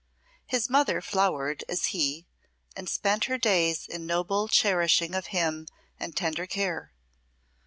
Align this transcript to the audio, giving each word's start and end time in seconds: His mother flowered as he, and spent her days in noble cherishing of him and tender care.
His 0.47 0.67
mother 0.67 0.99
flowered 0.99 1.63
as 1.69 1.85
he, 1.93 2.25
and 2.75 2.89
spent 2.89 3.25
her 3.25 3.37
days 3.37 3.85
in 3.87 4.07
noble 4.07 4.47
cherishing 4.47 5.13
of 5.13 5.27
him 5.27 5.67
and 5.99 6.17
tender 6.17 6.47
care. 6.47 6.91